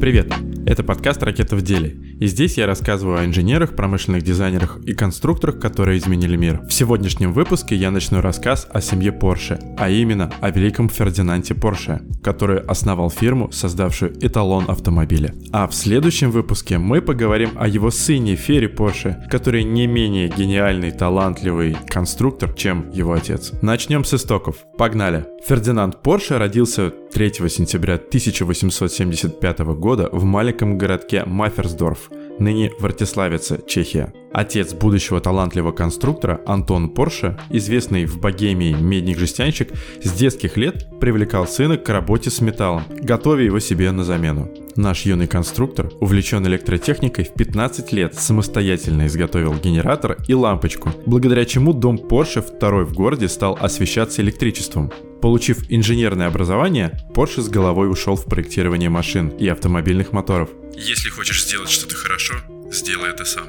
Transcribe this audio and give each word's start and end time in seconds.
Привет! 0.00 0.47
Это 0.68 0.84
подкаст 0.84 1.22
«Ракета 1.22 1.56
в 1.56 1.62
деле». 1.62 1.96
И 2.20 2.26
здесь 2.26 2.58
я 2.58 2.66
рассказываю 2.66 3.20
о 3.20 3.24
инженерах, 3.24 3.74
промышленных 3.74 4.22
дизайнерах 4.22 4.78
и 4.84 4.92
конструкторах, 4.92 5.58
которые 5.58 5.98
изменили 5.98 6.36
мир. 6.36 6.60
В 6.68 6.74
сегодняшнем 6.74 7.32
выпуске 7.32 7.74
я 7.74 7.90
начну 7.90 8.20
рассказ 8.20 8.68
о 8.70 8.82
семье 8.82 9.10
Порше, 9.10 9.58
а 9.78 9.88
именно 9.88 10.30
о 10.42 10.50
великом 10.50 10.90
Фердинанте 10.90 11.54
Порше, 11.54 12.02
который 12.22 12.58
основал 12.58 13.08
фирму, 13.08 13.50
создавшую 13.50 14.12
эталон 14.20 14.66
автомобиля. 14.68 15.34
А 15.52 15.66
в 15.68 15.74
следующем 15.74 16.30
выпуске 16.30 16.76
мы 16.76 17.00
поговорим 17.00 17.52
о 17.56 17.66
его 17.66 17.90
сыне 17.90 18.36
Фере 18.36 18.68
Порше, 18.68 19.24
который 19.30 19.64
не 19.64 19.86
менее 19.86 20.28
гениальный, 20.28 20.90
талантливый 20.90 21.78
конструктор, 21.86 22.52
чем 22.52 22.90
его 22.92 23.14
отец. 23.14 23.52
Начнем 23.62 24.04
с 24.04 24.12
истоков. 24.12 24.56
Погнали! 24.76 25.24
Фердинанд 25.46 26.02
Порше 26.02 26.36
родился 26.36 26.90
3 26.90 27.32
сентября 27.48 27.94
1875 27.94 29.60
года 29.60 30.08
в 30.12 30.24
маленьком 30.24 30.57
городке 30.66 31.24
Маферсдорф, 31.24 32.10
ныне 32.38 32.70
Вартиславица, 32.78 33.60
Чехия. 33.66 34.12
Отец 34.32 34.74
будущего 34.74 35.20
талантливого 35.20 35.72
конструктора 35.72 36.40
Антон 36.46 36.90
Порше, 36.90 37.38
известный 37.50 38.04
в 38.04 38.20
Богемии 38.20 38.74
медник-жестянщик, 38.74 39.70
с 40.02 40.12
детских 40.12 40.56
лет 40.56 40.86
привлекал 41.00 41.46
сына 41.46 41.78
к 41.78 41.88
работе 41.88 42.30
с 42.30 42.40
металлом, 42.40 42.84
готовя 42.88 43.44
его 43.44 43.58
себе 43.58 43.90
на 43.90 44.04
замену. 44.04 44.50
Наш 44.76 45.06
юный 45.06 45.26
конструктор, 45.26 45.90
увлечен 46.00 46.46
электротехникой, 46.46 47.24
в 47.24 47.34
15 47.34 47.92
лет 47.92 48.14
самостоятельно 48.14 49.06
изготовил 49.06 49.54
генератор 49.54 50.18
и 50.28 50.34
лампочку, 50.34 50.90
благодаря 51.06 51.44
чему 51.44 51.72
дом 51.72 51.98
Порше 51.98 52.42
второй 52.42 52.84
в 52.84 52.92
городе 52.92 53.28
стал 53.28 53.58
освещаться 53.60 54.22
электричеством. 54.22 54.92
Получив 55.20 55.64
инженерное 55.68 56.28
образование, 56.28 56.98
Порше 57.14 57.42
с 57.42 57.48
головой 57.48 57.90
ушел 57.90 58.16
в 58.16 58.24
проектирование 58.26 58.88
машин 58.88 59.28
и 59.28 59.48
автомобильных 59.48 60.12
моторов. 60.12 60.50
Если 60.76 61.10
хочешь 61.10 61.44
сделать 61.44 61.70
что-то 61.70 61.96
хорошо, 61.96 62.34
сделай 62.70 63.10
это 63.10 63.24
сам. 63.24 63.46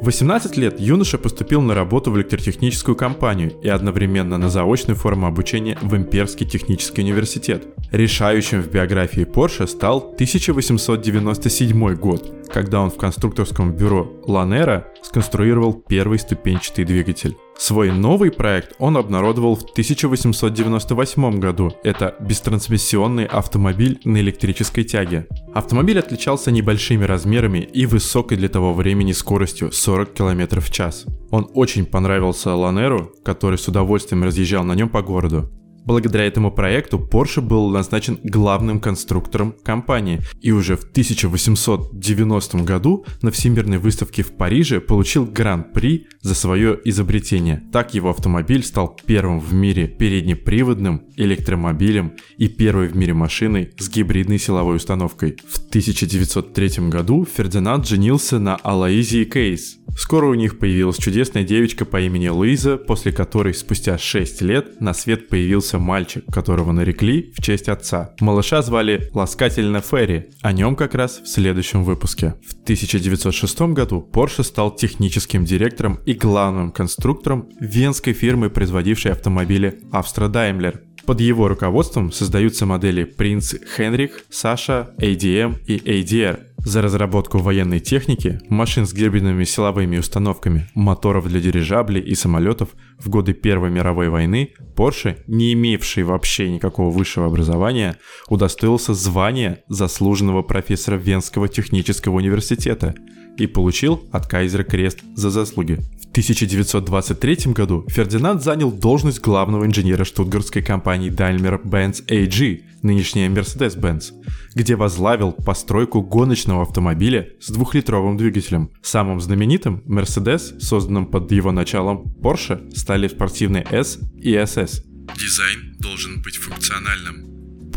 В 0.00 0.06
18 0.06 0.56
лет 0.56 0.80
юноша 0.80 1.18
поступил 1.18 1.60
на 1.60 1.74
работу 1.74 2.10
в 2.10 2.16
электротехническую 2.16 2.96
компанию 2.96 3.52
и 3.60 3.68
одновременно 3.68 4.38
на 4.38 4.48
заочную 4.48 4.96
форму 4.96 5.26
обучения 5.26 5.76
в 5.82 5.94
Имперский 5.94 6.46
технический 6.46 7.02
университет. 7.02 7.66
Решающим 7.92 8.62
в 8.62 8.70
биографии 8.70 9.26
Porsche 9.26 9.66
стал 9.66 9.98
1897 9.98 11.94
год, 11.96 12.48
когда 12.50 12.80
он 12.80 12.90
в 12.90 12.96
конструкторском 12.96 13.76
бюро 13.76 14.10
Ланера 14.24 14.88
сконструировал 15.02 15.74
первый 15.74 16.18
ступенчатый 16.18 16.86
двигатель. 16.86 17.36
Свой 17.60 17.92
новый 17.92 18.30
проект 18.30 18.72
он 18.78 18.96
обнародовал 18.96 19.54
в 19.54 19.64
1898 19.64 21.40
году. 21.40 21.70
Это 21.84 22.14
бестрансмиссионный 22.18 23.26
автомобиль 23.26 24.00
на 24.04 24.16
электрической 24.16 24.82
тяге. 24.82 25.26
Автомобиль 25.52 25.98
отличался 25.98 26.50
небольшими 26.50 27.04
размерами 27.04 27.58
и 27.58 27.84
высокой 27.84 28.38
для 28.38 28.48
того 28.48 28.72
времени 28.72 29.12
скоростью 29.12 29.72
40 29.72 30.14
км 30.14 30.58
в 30.58 30.70
час. 30.70 31.04
Он 31.30 31.50
очень 31.52 31.84
понравился 31.84 32.54
Ланеру, 32.54 33.12
который 33.22 33.58
с 33.58 33.68
удовольствием 33.68 34.24
разъезжал 34.24 34.64
на 34.64 34.72
нем 34.72 34.88
по 34.88 35.02
городу. 35.02 35.50
Благодаря 35.84 36.24
этому 36.24 36.50
проекту 36.50 36.98
Porsche 36.98 37.40
был 37.40 37.70
назначен 37.70 38.18
главным 38.22 38.80
конструктором 38.80 39.54
компании 39.64 40.20
и 40.40 40.52
уже 40.52 40.76
в 40.76 40.84
1890 40.84 42.58
году 42.58 43.04
на 43.22 43.30
Всемирной 43.30 43.78
выставке 43.78 44.22
в 44.22 44.32
Париже 44.32 44.80
получил 44.80 45.24
гран-при 45.26 46.06
за 46.20 46.34
свое 46.34 46.78
изобретение. 46.84 47.62
Так 47.72 47.94
его 47.94 48.10
автомобиль 48.10 48.64
стал 48.64 48.96
первым 49.06 49.40
в 49.40 49.52
мире 49.52 49.88
переднеприводным 49.88 51.02
электромобилем 51.16 52.12
и 52.36 52.48
первой 52.48 52.88
в 52.88 52.96
мире 52.96 53.14
машиной 53.14 53.72
с 53.78 53.88
гибридной 53.88 54.38
силовой 54.38 54.76
установкой. 54.76 55.36
В 55.48 55.58
1903 55.68 56.88
году 56.88 57.26
Фердинанд 57.26 57.86
женился 57.86 58.38
на 58.38 58.56
Алаизии 58.56 59.24
Кейс, 59.24 59.78
Скоро 59.96 60.26
у 60.26 60.34
них 60.34 60.58
появилась 60.58 60.98
чудесная 60.98 61.44
девочка 61.44 61.84
по 61.84 62.00
имени 62.00 62.28
Луиза, 62.28 62.76
после 62.76 63.12
которой 63.12 63.54
спустя 63.54 63.98
6 63.98 64.42
лет 64.42 64.80
на 64.80 64.94
свет 64.94 65.28
появился 65.28 65.78
мальчик, 65.78 66.24
которого 66.32 66.72
нарекли 66.72 67.32
в 67.36 67.42
честь 67.42 67.68
отца. 67.68 68.14
Малыша 68.20 68.62
звали 68.62 69.10
Ласкательно 69.14 69.80
Ферри, 69.80 70.30
о 70.42 70.52
нем 70.52 70.76
как 70.76 70.94
раз 70.94 71.20
в 71.20 71.28
следующем 71.28 71.84
выпуске. 71.84 72.34
В 72.46 72.62
1906 72.62 73.60
году 73.72 74.08
Porsche 74.12 74.42
стал 74.42 74.74
техническим 74.74 75.44
директором 75.44 76.00
и 76.06 76.14
главным 76.14 76.72
конструктором 76.72 77.48
венской 77.60 78.12
фирмы, 78.12 78.50
производившей 78.50 79.12
автомобили 79.12 79.80
Австро 79.92 80.28
Daimler. 80.28 80.80
Под 81.10 81.20
его 81.20 81.48
руководством 81.48 82.12
создаются 82.12 82.66
модели 82.66 83.02
Принц 83.02 83.56
Хенрих, 83.76 84.20
Саша, 84.30 84.94
ADM 84.98 85.56
и 85.66 85.76
ADR, 85.76 86.38
за 86.58 86.82
разработку 86.82 87.38
военной 87.38 87.80
техники, 87.80 88.38
машин 88.48 88.86
с 88.86 88.92
гибридными 88.92 89.42
силовыми 89.42 89.98
установками, 89.98 90.68
моторов 90.74 91.26
для 91.26 91.40
дирижаблей 91.40 92.00
и 92.00 92.14
самолетов 92.14 92.68
в 93.00 93.08
годы 93.08 93.32
Первой 93.32 93.70
мировой 93.70 94.08
войны 94.08 94.50
Porsche, 94.76 95.16
не 95.26 95.52
имевший 95.52 96.04
вообще 96.04 96.48
никакого 96.48 96.90
высшего 96.90 97.26
образования, 97.26 97.96
удостоился 98.28 98.94
звания 98.94 99.64
заслуженного 99.66 100.42
профессора 100.42 100.94
Венского 100.94 101.48
технического 101.48 102.18
университета 102.18 102.94
и 103.40 103.46
получил 103.46 104.08
от 104.12 104.26
Кайзера 104.26 104.64
крест 104.64 105.00
за 105.14 105.30
заслуги. 105.30 105.80
В 105.98 106.10
1923 106.10 107.52
году 107.52 107.86
Фердинанд 107.88 108.42
занял 108.42 108.70
должность 108.70 109.20
главного 109.20 109.64
инженера 109.64 110.04
штутгартской 110.04 110.60
компании 110.60 111.10
Daimler-Benz 111.10 112.04
AG, 112.06 112.62
нынешняя 112.82 113.30
Mercedes-Benz, 113.30 114.12
где 114.54 114.74
возглавил 114.74 115.32
постройку 115.32 116.02
гоночного 116.02 116.62
автомобиля 116.62 117.28
с 117.40 117.50
двухлитровым 117.50 118.16
двигателем. 118.16 118.70
Самым 118.82 119.20
знаменитым 119.20 119.82
Mercedes, 119.86 120.58
созданным 120.60 121.06
под 121.06 121.30
его 121.32 121.52
началом 121.52 122.12
Porsche, 122.20 122.74
стали 122.74 123.08
спортивные 123.08 123.64
S 123.70 124.00
и 124.16 124.32
SS. 124.32 124.82
Дизайн 125.16 125.76
должен 125.78 126.22
быть 126.22 126.36
функциональным. 126.36 127.29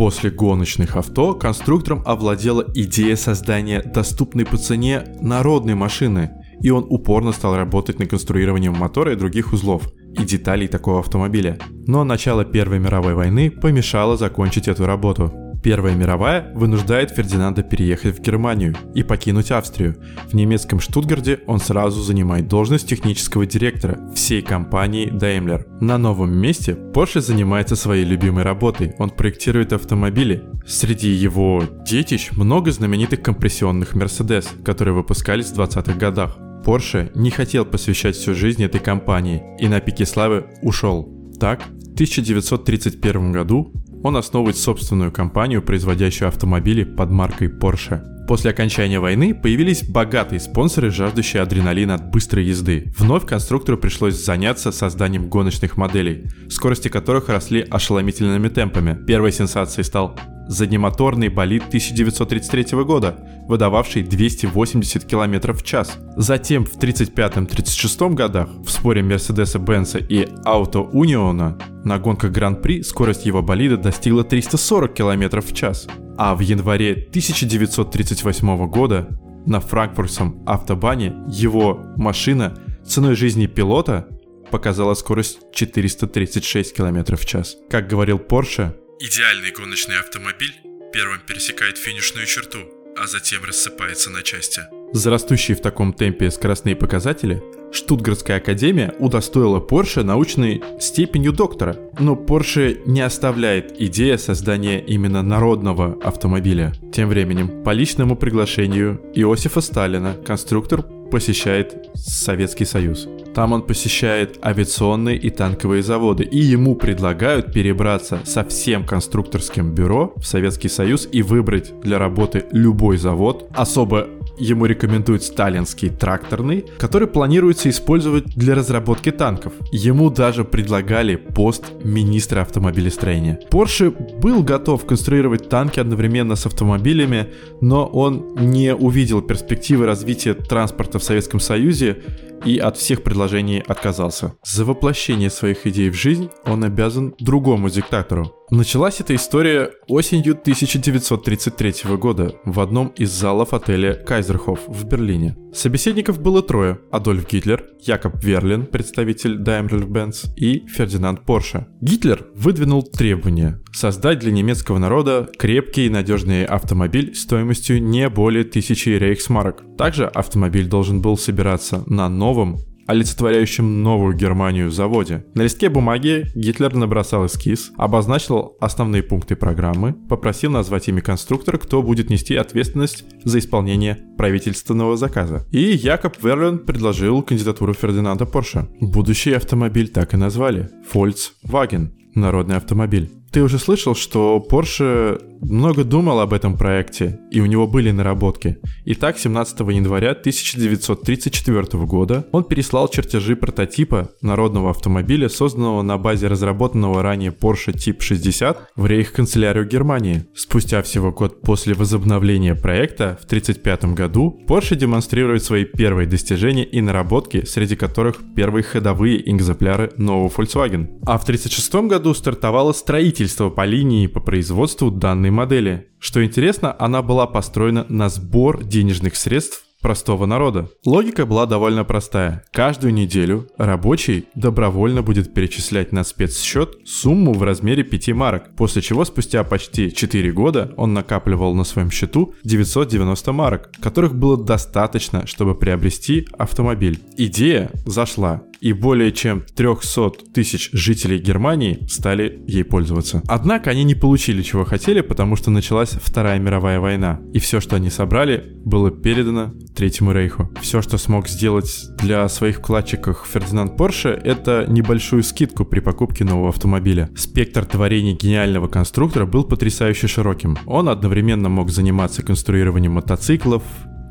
После 0.04 0.32
гоночных 0.32 0.98
авто 0.98 1.34
конструктором 1.34 2.04
овладела 2.06 2.66
идея 2.76 3.16
создания 3.16 3.82
доступной 3.82 4.46
по 4.46 4.58
цене 4.58 5.02
народной 5.22 5.76
машины– 5.76 6.32
и 6.64 6.70
он 6.70 6.86
упорно 6.90 7.34
стал 7.34 7.56
работать 7.58 8.00
над 8.00 8.10
конструированием 8.10 8.74
мотора 8.74 9.12
и 9.12 9.18
других 9.18 9.52
узлов 9.52 9.92
и 10.18 10.24
деталей 10.24 10.68
такого 10.68 11.00
автомобиля. 11.00 11.58
Но 11.88 12.06
начало 12.06 12.46
Первой 12.46 12.80
мировой 12.80 13.16
войны 13.16 13.52
помешало 13.52 14.16
закончить 14.16 14.70
эту 14.70 14.86
работу. 14.86 15.43
Первая 15.64 15.96
мировая 15.96 16.52
вынуждает 16.54 17.12
Фердинанда 17.12 17.64
переехать 17.64 18.18
в 18.18 18.22
Германию 18.22 18.76
и 18.94 19.02
покинуть 19.02 19.50
Австрию. 19.50 19.96
В 20.30 20.34
немецком 20.34 20.82
Штутгарде 20.82 21.40
он 21.48 21.60
сразу 21.60 22.02
занимает 22.02 22.50
должность 22.50 22.90
технического 22.90 23.46
директора 23.46 23.98
всей 24.14 24.42
компании 24.42 25.10
Daimler. 25.10 25.66
На 25.80 25.98
новом 25.98 26.36
месте 26.36 26.78
Porsche 26.94 27.22
занимается 27.22 27.78
своей 27.78 28.04
любимой 28.04 28.44
работой. 28.44 28.94
Он 29.00 29.10
проектирует 29.10 29.72
автомобили. 29.72 30.44
Среди 30.68 31.10
его 31.10 31.64
детищ 31.88 32.32
много 32.34 32.72
знаменитых 32.72 33.22
компрессионных 33.22 33.96
Mercedes, 33.96 34.62
которые 34.64 34.94
выпускались 34.94 35.48
в 35.48 35.60
20-х 35.60 35.94
годах. 35.94 36.38
Porsche 36.66 37.10
не 37.16 37.30
хотел 37.30 37.64
посвящать 37.64 38.18
всю 38.18 38.36
жизнь 38.36 38.64
этой 38.64 38.82
компании 38.82 39.42
и 39.60 39.70
на 39.70 39.80
пике 39.80 40.06
славы 40.06 40.46
ушел. 40.62 41.10
Так, 41.40 41.62
в 41.62 41.94
1931 41.94 43.32
году 43.32 43.72
он 44.04 44.18
основывает 44.18 44.58
собственную 44.58 45.12
компанию, 45.12 45.62
производящую 45.62 46.28
автомобили 46.28 46.84
под 46.84 47.10
маркой 47.10 47.48
Porsche. 47.48 48.14
После 48.28 48.52
окончания 48.52 49.00
войны 49.00 49.34
появились 49.34 49.84
богатые 49.84 50.40
спонсоры, 50.40 50.92
жаждущие 50.92 51.42
адреналина 51.42 51.96
от 51.96 52.10
быстрой 52.10 52.46
езды. 52.46 52.94
Вновь 52.98 53.26
конструктору 53.26 53.78
пришлось 53.78 54.24
заняться 54.24 54.72
созданием 54.72 55.28
гоночных 55.28 55.76
моделей, 55.76 56.28
скорости 56.50 56.88
которых 56.88 57.28
росли 57.28 57.66
ошеломительными 57.70 58.48
темпами. 58.48 58.98
Первой 59.06 59.34
сенсацией 59.34 59.84
стал 59.84 60.18
заднемоторный 60.48 61.30
болид 61.30 61.64
1933 61.68 62.84
года, 62.84 63.18
выдававший 63.48 64.04
280 64.04 65.06
км 65.06 65.54
в 65.54 65.64
час. 65.64 65.98
Затем 66.16 66.66
в 66.66 66.78
1935-1936 66.78 68.14
годах 68.14 68.50
в 68.64 68.70
споре 68.70 69.02
Мерседеса-Бенца 69.02 70.00
и 70.00 70.26
Auto 70.46 70.92
Union 70.92 71.62
на 71.84 72.00
гонках 72.00 72.32
Гран-при 72.32 72.84
скорость 72.84 73.26
его 73.26 73.42
болида 73.42 73.78
достигла 73.78 74.24
340 74.24 74.94
км 74.94 75.42
в 75.42 75.54
час. 75.54 75.88
А 76.18 76.36
в 76.36 76.40
январе 76.40 76.92
1938 76.94 78.68
года 78.68 79.08
на 79.46 79.60
франкфуртском 79.60 80.44
автобане 80.46 81.16
его 81.28 81.82
машина 81.98 82.58
ценой 82.86 83.16
жизни 83.16 83.48
пилота 83.48 84.08
показала 84.52 84.94
скорость 84.94 85.40
436 85.54 86.76
км 86.76 87.16
в 87.16 87.26
час. 87.26 87.58
Как 87.70 87.88
говорил 87.88 88.18
Porsche, 88.18 88.76
Идеальный 89.00 89.52
гоночный 89.52 90.00
автомобиль 90.00 90.54
первым 90.94 91.20
пересекает 91.28 91.78
финишную 91.78 92.26
черту, 92.28 92.60
а 92.96 93.08
затем 93.08 93.44
рассыпается 93.44 94.12
на 94.12 94.22
части. 94.22 94.62
За 94.94 95.10
растущие 95.10 95.58
в 95.58 95.62
таком 95.62 95.94
темпе 95.94 96.30
скоростные 96.30 96.76
показатели 96.76 97.42
Штутгартская 97.74 98.38
академия 98.38 98.94
удостоила 99.00 99.60
Porsche 99.60 100.04
научной 100.04 100.62
степенью 100.80 101.34
доктора. 101.34 101.76
Но 102.00 102.14
Porsche 102.14 102.84
не 102.86 103.02
оставляет 103.02 103.82
идея 103.82 104.18
создания 104.18 104.80
именно 104.80 105.24
народного 105.24 105.98
автомобиля. 106.04 106.72
Тем 106.94 107.10
временем, 107.10 107.64
по 107.64 107.72
личному 107.72 108.16
приглашению 108.16 109.02
Иосифа 109.16 109.62
Сталина, 109.62 110.16
конструктор 110.24 110.86
посещает 111.14 111.92
Советский 111.94 112.66
Союз. 112.66 113.08
Там 113.36 113.54
он 113.54 113.62
посещает 113.62 114.40
авиационные 114.44 115.16
и 115.16 115.30
танковые 115.30 115.84
заводы, 115.84 116.24
и 116.24 116.40
ему 116.40 116.76
предлагают 116.76 117.54
перебраться 117.54 118.20
со 118.26 118.44
всем 118.44 118.84
конструкторским 118.84 119.76
бюро 119.76 120.16
в 120.16 120.26
Советский 120.26 120.70
Союз 120.70 121.08
и 121.12 121.22
выбрать 121.22 121.72
для 121.82 122.00
работы 122.00 122.46
любой 122.52 122.98
завод. 122.98 123.48
Особо 123.54 124.08
ему 124.38 124.66
рекомендуют 124.66 125.24
сталинский 125.24 125.90
тракторный, 125.90 126.66
который 126.78 127.08
планируется 127.08 127.70
использовать 127.70 128.26
для 128.36 128.56
разработки 128.56 129.12
танков. 129.12 129.54
Ему 129.72 130.10
даже 130.10 130.44
предлагали 130.44 131.16
пост 131.16 131.66
министра 131.84 132.42
автомобилестроения. 132.42 133.40
Porsche 133.50 133.92
был 134.20 134.44
готов 134.44 134.86
конструировать 134.86 135.50
танки 135.50 135.80
одновременно 135.80 136.36
с 136.36 136.46
автомобилями, 136.46 137.28
но 137.62 137.86
он 137.86 138.36
не 138.36 138.74
увидел 138.76 139.22
перспективы 139.22 139.86
развития 139.86 140.34
транспорта 140.34 141.00
в 141.00 141.04
Советском 141.04 141.40
Союзе 141.40 142.02
и 142.46 142.58
от 142.58 142.78
всех 142.78 143.04
предложений 143.04 143.64
отказался. 143.68 144.34
За 144.44 144.66
воплощение 144.66 145.30
своих 145.30 145.66
идей 145.66 145.90
в 145.90 145.96
жизнь 145.96 146.30
он 146.46 146.64
обязан 146.64 147.16
другому 147.20 147.70
диктатору. 147.70 148.34
Началась 148.56 149.00
эта 149.00 149.16
история 149.16 149.72
осенью 149.88 150.34
1933 150.34 151.96
года 151.98 152.36
в 152.46 152.60
одном 152.60 152.90
из 152.90 153.10
залов 153.10 153.52
отеля 153.52 153.96
Кайзерхоф 153.96 154.68
в 154.68 154.86
Берлине. 154.86 155.36
Собеседников 155.52 156.22
было 156.22 156.44
трое. 156.44 156.78
Адольф 156.92 157.28
Гитлер, 157.28 157.66
Якоб 157.80 158.24
Верлин, 158.24 158.68
представитель 158.68 159.42
Daimler-Benz 159.42 160.36
и 160.36 160.68
Фердинанд 160.68 161.26
Порше. 161.26 161.66
Гитлер 161.82 162.28
выдвинул 162.36 162.84
требование 162.84 163.60
создать 163.74 164.20
для 164.20 164.32
немецкого 164.32 164.78
народа 164.78 165.28
крепкий 165.40 165.88
и 165.88 165.90
надежный 165.90 166.46
автомобиль 166.46 167.16
стоимостью 167.16 167.82
не 167.82 168.08
более 168.08 168.44
тысячи 168.44 168.90
рейхсмарок. 168.90 169.64
Также 169.80 170.06
автомобиль 170.06 170.68
должен 170.68 171.02
был 171.02 171.18
собираться 171.18 171.84
на 171.88 172.08
новом 172.08 172.60
олицетворяющем 172.88 173.84
новую 173.84 174.16
Германию 174.16 174.72
заводе. 174.72 175.26
На 175.34 175.44
листке 175.44 175.70
бумаги 175.70 176.28
Гитлер 176.36 176.76
набросал 176.76 177.26
эскиз, 177.26 177.72
обозначил 177.78 178.58
основные 178.60 179.04
пункты 179.04 179.36
программы, 179.36 179.94
попросил 180.10 180.52
назвать 180.52 180.88
имя 180.88 181.02
конструктора, 181.02 181.58
кто 181.58 181.82
будет 181.82 182.10
нести 182.10 182.36
ответственность 182.36 183.06
за 183.24 183.40
исполнение 183.40 184.00
правительственного 184.18 184.98
заказа. 184.98 185.46
И 185.52 185.62
Якоб 185.62 186.22
Верлен 186.24 186.60
предложил 186.60 187.22
кандидатуру 187.22 187.74
Фердинанда 187.74 188.26
Порше. 188.26 188.68
Будущий 188.80 189.34
автомобиль 189.34 189.90
так 189.90 190.14
и 190.14 190.18
назвали– 190.18 190.70
Volkswagen– 190.94 191.90
народный 192.16 192.58
автомобиль. 192.58 193.12
Ты 193.32 193.42
уже 193.42 193.58
слышал, 193.58 193.96
что 193.96 194.46
Porsche 194.48 195.20
много 195.44 195.84
думал 195.84 196.20
об 196.22 196.34
этом 196.34 196.58
проекте, 196.58 197.20
и 197.30 197.42
у 197.42 197.46
него 197.46 197.68
были 197.68 197.92
наработки. 197.92 198.58
Итак, 198.86 199.18
17 199.18 199.60
января 199.60 200.12
1934 200.12 201.86
года 201.86 202.26
он 202.32 202.44
переслал 202.44 202.88
чертежи 202.88 203.36
прототипа 203.36 204.10
народного 204.22 204.70
автомобиля, 204.70 205.30
созданного 205.30 205.82
на 205.82 205.98
базе 205.98 206.28
разработанного 206.28 207.02
ранее 207.02 207.32
Porsche 207.32 207.74
Type 207.74 208.00
60 208.00 208.72
в 208.76 208.86
рейх-канцелярию 208.86 209.68
Германии. 209.68 210.26
Спустя 210.34 210.82
всего 210.82 211.12
год 211.12 211.42
после 211.42 211.74
возобновления 211.74 212.56
проекта, 212.56 213.18
в 213.22 213.26
1935 213.26 213.86
году, 213.96 214.42
Porsche 214.48 214.76
демонстрирует 214.76 215.44
свои 215.44 215.66
первые 215.66 216.08
достижения 216.08 216.64
и 216.64 216.82
наработки, 216.82 217.46
среди 217.46 217.76
которых 217.76 218.18
первые 218.36 218.64
ходовые 218.64 219.30
экземпляры 219.30 219.92
нового 219.98 220.30
Volkswagen. 220.30 221.00
А 221.06 221.18
в 221.18 221.24
1936 221.24 221.74
году 221.90 222.14
стартовало 222.14 222.72
строительство 222.72 223.50
по 223.50 223.66
линии 223.66 224.08
по 224.08 224.20
производству 224.20 224.90
данной 224.90 225.33
модели. 225.34 225.90
Что 226.00 226.24
интересно, 226.24 226.76
она 226.80 227.02
была 227.02 227.28
построена 227.28 227.86
на 227.90 228.10
сбор 228.10 228.64
денежных 228.64 229.16
средств 229.16 229.66
простого 229.84 230.26
народа. 230.26 230.70
Логика 230.86 231.28
была 231.28 231.46
довольно 231.46 231.84
простая. 231.84 232.44
Каждую 232.52 232.94
неделю 232.94 233.50
рабочий 233.58 234.26
добровольно 234.34 235.04
будет 235.04 235.34
перечислять 235.34 235.92
на 235.92 236.04
спецсчет 236.04 236.78
сумму 236.86 237.34
в 237.34 237.44
размере 237.44 237.84
5 237.84 238.08
марок, 238.14 238.56
после 238.56 238.82
чего 238.82 239.06
спустя 239.06 239.44
почти 239.44 239.94
4 239.94 240.32
года 240.32 240.74
он 240.78 240.94
накапливал 240.94 241.54
на 241.54 241.66
своем 241.66 241.92
счету 241.92 242.34
990 242.44 243.32
марок, 243.34 243.72
которых 243.82 244.16
было 244.16 244.42
достаточно, 244.42 245.28
чтобы 245.28 245.54
приобрести 245.54 246.28
автомобиль. 246.38 247.00
Идея 247.18 247.70
зашла, 247.86 248.42
и 248.64 248.72
более 248.72 249.12
чем 249.12 249.44
300 249.56 250.32
тысяч 250.34 250.70
жителей 250.72 251.20
Германии 251.20 251.86
стали 251.90 252.42
ей 252.48 252.64
пользоваться. 252.64 253.22
Однако 253.28 253.70
они 253.70 253.84
не 253.84 253.94
получили 253.94 254.42
чего 254.42 254.64
хотели, 254.64 255.02
потому 255.02 255.36
что 255.36 255.52
началась 255.52 255.90
Вторая 255.90 256.40
мировая 256.40 256.80
война, 256.80 257.20
и 257.34 257.40
все, 257.40 257.60
что 257.60 257.76
они 257.76 257.90
собрали, 257.90 258.54
было 258.64 258.90
передано 258.90 259.52
Третьему 259.76 260.14
Рейху. 260.14 260.50
Все, 260.62 260.82
что 260.82 260.98
смог 260.98 261.28
сделать 261.28 261.90
для 262.02 262.30
своих 262.30 262.60
вкладчиков 262.60 263.28
Фердинанд 263.30 263.76
Порше, 263.76 264.10
это 264.24 264.66
небольшую 264.70 265.24
скидку 265.24 265.66
при 265.66 265.82
покупке 265.82 266.24
нового 266.24 266.50
автомобиля. 266.50 267.10
Спектр 267.18 267.66
творений 267.66 268.14
гениального 268.14 268.70
конструктора 268.70 269.26
был 269.26 269.44
потрясающе 269.44 270.08
широким. 270.08 270.58
Он 270.66 270.88
одновременно 270.88 271.50
мог 271.50 271.70
заниматься 271.70 272.24
конструированием 272.24 272.94
мотоциклов, 272.94 273.64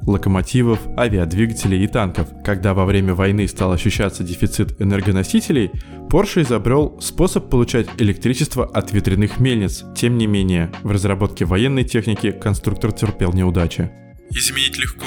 локомотивов, 0.06 0.80
авиадвигателей 0.98 1.84
и 1.84 1.86
танков. 1.86 2.28
Когда 2.44 2.74
во 2.74 2.84
время 2.84 3.14
войны 3.14 3.46
стал 3.48 3.72
ощущаться 3.72 4.22
дефицит 4.22 4.80
энергоносителей, 4.80 5.70
Porsche 6.10 6.42
изобрел 6.42 7.00
способ 7.00 7.48
получать 7.48 7.88
электричество 7.98 8.64
от 8.66 8.92
ветряных 8.92 9.40
мельниц. 9.40 9.84
Тем 9.96 10.18
не 10.18 10.26
менее, 10.26 10.70
в 10.82 10.90
разработке 10.90 11.44
военной 11.44 11.84
техники 11.84 12.32
конструктор 12.32 12.92
терпел 12.92 13.32
неудачи. 13.32 13.90
Изменить 14.30 14.78
легко, 14.78 15.06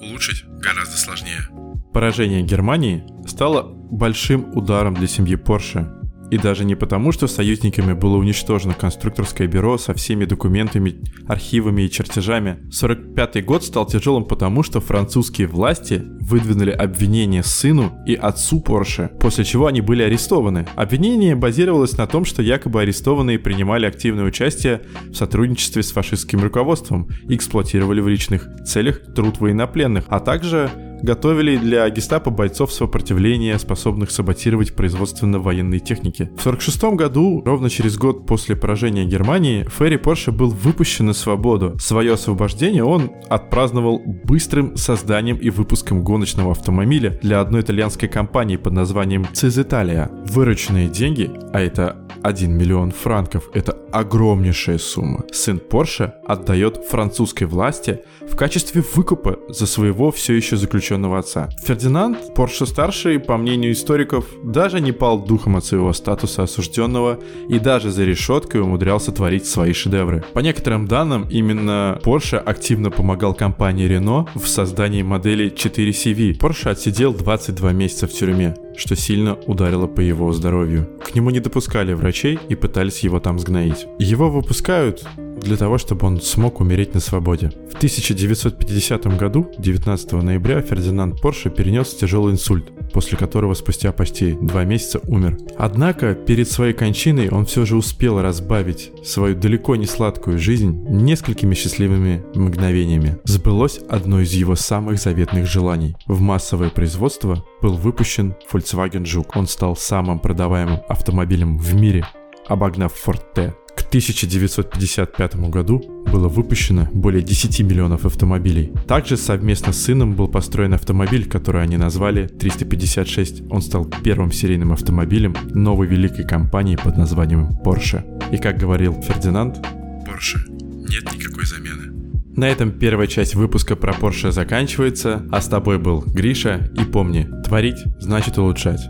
улучшить 0.00 0.44
гораздо 0.60 0.96
сложнее. 0.96 1.48
Поражение 1.92 2.42
Германии 2.42 3.04
стало 3.26 3.62
большим 3.62 4.56
ударом 4.56 4.94
для 4.94 5.06
семьи 5.06 5.36
Porsche. 5.36 6.03
И 6.30 6.38
даже 6.38 6.64
не 6.64 6.74
потому, 6.74 7.12
что 7.12 7.26
союзниками 7.26 7.92
было 7.92 8.16
уничтожено 8.16 8.74
конструкторское 8.74 9.46
бюро 9.46 9.78
со 9.78 9.94
всеми 9.94 10.24
документами, 10.24 10.96
архивами 11.26 11.82
и 11.82 11.90
чертежами. 11.90 12.58
45 12.70 13.44
год 13.44 13.64
стал 13.64 13.86
тяжелым 13.86 14.24
потому, 14.24 14.62
что 14.62 14.80
французские 14.80 15.46
власти 15.46 16.02
выдвинули 16.20 16.70
обвинение 16.70 17.42
сыну 17.42 17.92
и 18.06 18.14
отцу 18.14 18.60
Порше, 18.60 19.10
после 19.20 19.44
чего 19.44 19.66
они 19.66 19.80
были 19.80 20.02
арестованы. 20.02 20.66
Обвинение 20.74 21.36
базировалось 21.36 21.96
на 21.96 22.06
том, 22.06 22.24
что 22.24 22.42
якобы 22.42 22.80
арестованные 22.80 23.38
принимали 23.38 23.86
активное 23.86 24.24
участие 24.24 24.82
в 25.10 25.14
сотрудничестве 25.14 25.82
с 25.82 25.92
фашистским 25.92 26.40
руководством 26.40 27.08
и 27.28 27.36
эксплуатировали 27.36 28.00
в 28.00 28.08
личных 28.08 28.48
целях 28.64 29.00
труд 29.14 29.38
военнопленных, 29.38 30.04
а 30.08 30.20
также 30.20 30.70
готовили 31.04 31.56
для 31.56 31.88
гестапо 31.90 32.30
бойцов 32.30 32.72
сопротивления, 32.72 33.58
способных 33.58 34.10
саботировать 34.10 34.74
производственно 34.74 35.38
военной 35.38 35.78
техники. 35.78 36.30
В 36.36 36.46
1946 36.46 36.82
году, 36.96 37.42
ровно 37.44 37.70
через 37.70 37.96
год 37.96 38.26
после 38.26 38.56
поражения 38.56 39.04
Германии, 39.04 39.66
Ферри 39.78 39.98
Порше 39.98 40.32
был 40.32 40.48
выпущен 40.48 41.06
на 41.06 41.12
свободу. 41.12 41.76
Свое 41.78 42.14
освобождение 42.14 42.84
он 42.84 43.12
отпраздновал 43.28 44.02
быстрым 44.24 44.76
созданием 44.76 45.36
и 45.36 45.50
выпуском 45.50 46.02
гоночного 46.02 46.52
автомобиля 46.52 47.18
для 47.22 47.40
одной 47.40 47.60
итальянской 47.60 48.08
компании 48.08 48.56
под 48.56 48.72
названием 48.72 49.26
Цизиталия. 49.32 50.10
Вырученные 50.26 50.88
деньги, 50.88 51.30
а 51.52 51.60
это 51.60 52.08
1 52.22 52.50
миллион 52.50 52.90
франков– 52.90 53.50
это 53.52 53.72
огромнейшая 53.92 54.78
сумма. 54.78 55.24
Сын 55.30 55.58
Порше 55.58 56.14
отдает 56.26 56.78
французской 56.88 57.44
власти 57.44 58.00
в 58.22 58.36
качестве 58.36 58.82
выкупа 58.94 59.38
за 59.48 59.66
своего 59.66 60.10
все 60.10 60.32
еще 60.32 60.56
заключенного 60.56 60.93
отца. 61.18 61.48
Фердинанд 61.62 62.34
Порше-старший, 62.34 63.18
по 63.18 63.36
мнению 63.36 63.72
историков, 63.72 64.26
даже 64.42 64.80
не 64.80 64.92
пал 64.92 65.24
духом 65.24 65.56
от 65.56 65.64
своего 65.64 65.92
статуса 65.92 66.42
осужденного 66.42 67.18
и 67.48 67.58
даже 67.58 67.90
за 67.90 68.04
решеткой 68.04 68.60
умудрялся 68.60 69.12
творить 69.12 69.46
свои 69.46 69.72
шедевры. 69.72 70.24
По 70.32 70.40
некоторым 70.40 70.86
данным, 70.86 71.26
именно 71.30 72.00
Порше 72.02 72.36
активно 72.36 72.90
помогал 72.90 73.34
компании 73.34 73.88
Renault 73.88 74.28
в 74.34 74.46
создании 74.46 75.02
модели 75.02 75.52
4CV. 75.52 76.38
Порше 76.38 76.68
отсидел 76.68 77.12
22 77.12 77.72
месяца 77.72 78.06
в 78.06 78.12
тюрьме 78.12 78.54
что 78.76 78.96
сильно 78.96 79.34
ударило 79.46 79.86
по 79.86 80.00
его 80.00 80.32
здоровью. 80.32 80.88
К 81.04 81.14
нему 81.14 81.30
не 81.30 81.40
допускали 81.40 81.92
врачей 81.92 82.38
и 82.48 82.54
пытались 82.54 83.00
его 83.00 83.20
там 83.20 83.38
сгноить. 83.38 83.86
Его 83.98 84.30
выпускают 84.30 85.04
для 85.44 85.56
того, 85.56 85.78
чтобы 85.78 86.06
он 86.06 86.20
смог 86.20 86.60
умереть 86.60 86.94
на 86.94 87.00
свободе. 87.00 87.50
В 87.70 87.76
1950 87.76 89.06
году, 89.18 89.50
19 89.58 90.12
ноября, 90.12 90.60
Фердинанд 90.62 91.20
Порше 91.20 91.50
перенес 91.50 91.94
тяжелый 91.94 92.32
инсульт. 92.32 92.70
после 92.94 93.18
которого 93.18 93.54
спустя 93.54 93.92
почти 93.92 94.34
два 94.34 94.64
месяца 94.64 95.00
умер. 95.08 95.36
Однако 95.58 96.14
перед 96.14 96.48
своей 96.48 96.72
кончиной 96.72 97.28
он 97.28 97.44
все 97.44 97.66
же 97.66 97.76
успел 97.76 98.22
разбавить 98.22 98.92
свою 99.04 99.36
далеко 99.36 99.74
не 99.76 99.86
сладкую 99.86 100.38
жизнь 100.38 100.86
несколькими 100.88 101.54
счастливыми 101.54 102.24
мгновениями. 102.34 103.18
Сбылось 103.24 103.80
одно 103.88 104.20
из 104.20 104.32
его 104.32 104.54
самых 104.54 105.00
заветных 105.00 105.46
желаний. 105.46 105.96
В 106.06 106.20
массовое 106.20 106.70
производство 106.70 107.44
был 107.60 107.74
выпущен 107.74 108.36
Volkswagen 108.52 109.04
Жук. 109.04 109.36
Он 109.36 109.48
стал 109.48 109.76
самым 109.76 110.20
продаваемым 110.20 110.80
автомобилем 110.88 111.58
в 111.58 111.74
мире, 111.74 112.06
обогнав 112.46 112.92
Ford 112.94 113.22
T. 113.34 113.54
К 113.94 113.96
1955 113.96 115.36
году 115.50 115.78
было 116.10 116.26
выпущено 116.26 116.88
более 116.92 117.22
10 117.22 117.60
миллионов 117.60 118.04
автомобилей. 118.04 118.72
Также 118.88 119.16
совместно 119.16 119.72
с 119.72 119.82
сыном 119.82 120.16
был 120.16 120.26
построен 120.26 120.74
автомобиль, 120.74 121.28
который 121.28 121.62
они 121.62 121.76
назвали 121.76 122.26
356. 122.26 123.44
Он 123.50 123.62
стал 123.62 123.84
первым 124.02 124.32
серийным 124.32 124.72
автомобилем 124.72 125.36
новой 125.50 125.86
великой 125.86 126.26
компании 126.26 126.74
под 126.74 126.96
названием 126.96 127.50
Porsche. 127.64 128.02
И 128.32 128.38
как 128.38 128.58
говорил 128.58 129.00
Фердинанд, 129.00 129.64
Porsche. 130.04 130.40
Нет 130.88 131.04
никакой 131.12 131.46
замены. 131.46 131.92
на 132.36 132.48
этом 132.48 132.72
первая 132.72 133.06
часть 133.06 133.36
выпуска 133.36 133.76
про 133.76 133.92
Porsche 133.92 134.32
заканчивается, 134.32 135.24
а 135.30 135.40
с 135.40 135.46
тобой 135.46 135.78
был 135.78 136.00
Гриша, 136.00 136.68
и 136.76 136.84
помни, 136.84 137.28
творить 137.44 137.84
значит 138.00 138.38
улучшать. 138.38 138.80